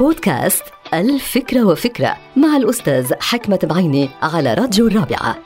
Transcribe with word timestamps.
بودكاست 0.00 0.62
الفكرة 0.94 1.64
وفكرة 1.64 2.16
مع 2.36 2.56
الأستاذ 2.56 3.12
حكمة 3.20 3.58
بعيني 3.62 4.10
على 4.22 4.54
راديو 4.54 4.86
الرابعة. 4.86 5.36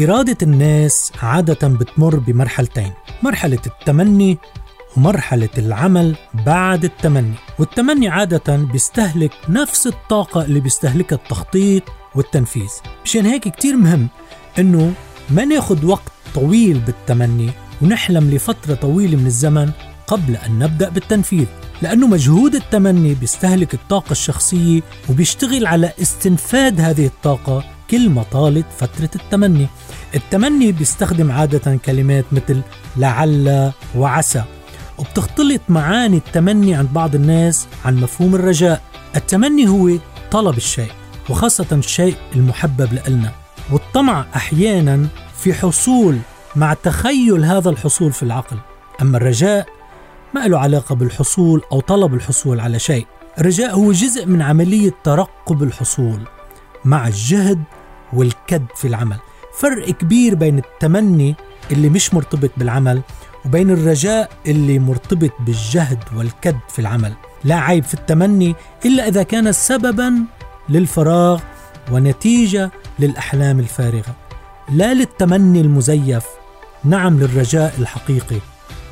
إرادة 0.00 0.36
الناس 0.42 1.12
عادة 1.22 1.68
بتمر 1.68 2.16
بمرحلتين 2.16 2.92
مرحلة 3.22 3.58
التمني 3.66 4.38
ومرحلة 4.96 5.48
العمل 5.58 6.16
بعد 6.46 6.84
التمني. 6.84 7.34
والتمني 7.58 8.08
عادة 8.08 8.56
بيستهلك 8.56 9.32
نفس 9.48 9.86
الطاقة 9.86 10.44
اللي 10.44 10.60
بيستهلكها 10.60 11.16
التخطيط 11.16 11.82
والتنفيذ. 12.14 12.70
مشان 13.04 13.26
هيك 13.26 13.48
كتير 13.48 13.76
مهم 13.76 14.08
إنه 14.58 14.92
ما 15.30 15.44
ناخد 15.44 15.84
وقت 15.84 16.12
طويل 16.34 16.78
بالتمني 16.78 17.50
ونحلم 17.82 18.30
لفترة 18.30 18.74
طويلة 18.74 19.16
من 19.16 19.26
الزمن 19.26 19.70
قبل 20.06 20.36
أن 20.36 20.58
نبدأ 20.58 20.88
بالتنفيذ. 20.88 21.46
لأنه 21.82 22.06
مجهود 22.06 22.54
التمني 22.54 23.14
بيستهلك 23.14 23.74
الطاقة 23.74 24.12
الشخصية 24.12 24.80
وبيشتغل 25.08 25.66
على 25.66 25.92
استنفاد 26.02 26.80
هذه 26.80 27.06
الطاقة 27.06 27.64
كل 27.90 28.10
ما 28.10 28.22
طالت 28.22 28.66
فترة 28.78 29.10
التمني. 29.14 29.66
التمني 30.14 30.72
بيستخدم 30.72 31.32
عادة 31.32 31.76
كلمات 31.84 32.24
مثل 32.32 32.60
لعل 32.96 33.72
وعسى 33.96 34.44
وبتختلط 34.98 35.60
معاني 35.68 36.16
التمني 36.16 36.74
عند 36.74 36.92
بعض 36.92 37.14
الناس 37.14 37.66
عن 37.84 37.96
مفهوم 37.96 38.34
الرجاء. 38.34 38.82
التمني 39.16 39.68
هو 39.68 39.90
طلب 40.30 40.56
الشيء 40.56 40.92
وخاصة 41.30 41.66
الشيء 41.72 42.16
المحبب 42.36 42.98
لنا 43.08 43.32
والطمع 43.72 44.26
أحيانا 44.36 45.06
في 45.38 45.54
حصول 45.54 46.18
مع 46.56 46.74
تخيل 46.74 47.44
هذا 47.44 47.70
الحصول 47.70 48.12
في 48.12 48.22
العقل. 48.22 48.56
أما 49.02 49.16
الرجاء 49.16 49.77
ما 50.34 50.46
له 50.46 50.58
علاقة 50.58 50.94
بالحصول 50.94 51.62
أو 51.72 51.80
طلب 51.80 52.14
الحصول 52.14 52.60
على 52.60 52.78
شيء. 52.78 53.06
الرجاء 53.38 53.74
هو 53.74 53.92
جزء 53.92 54.26
من 54.26 54.42
عملية 54.42 54.94
ترقب 55.04 55.62
الحصول 55.62 56.20
مع 56.84 57.08
الجهد 57.08 57.62
والكد 58.12 58.66
في 58.76 58.88
العمل. 58.88 59.16
فرق 59.58 59.90
كبير 59.90 60.34
بين 60.34 60.58
التمني 60.58 61.34
اللي 61.70 61.88
مش 61.88 62.14
مرتبط 62.14 62.50
بالعمل 62.56 63.02
وبين 63.44 63.70
الرجاء 63.70 64.30
اللي 64.46 64.78
مرتبط 64.78 65.30
بالجهد 65.40 66.04
والكد 66.16 66.58
في 66.68 66.78
العمل. 66.78 67.12
لا 67.44 67.56
عيب 67.56 67.84
في 67.84 67.94
التمني 67.94 68.54
إلا 68.84 69.08
إذا 69.08 69.22
كان 69.22 69.52
سببا 69.52 70.24
للفراغ 70.68 71.40
ونتيجة 71.92 72.70
للأحلام 72.98 73.58
الفارغة. 73.58 74.14
لا 74.72 74.94
للتمني 74.94 75.60
المزيف 75.60 76.24
نعم 76.84 77.18
للرجاء 77.20 77.74
الحقيقي. 77.78 78.38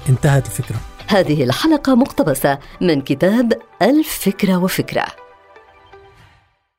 انتهت 0.09 0.47
الفكرة. 0.47 0.77
هذه 1.09 1.45
الحلقة 1.45 1.95
مقتبسة 1.95 2.59
من 2.81 3.01
كتاب 3.01 3.53
الفكرة 3.83 4.57
وفكرة. 4.57 5.26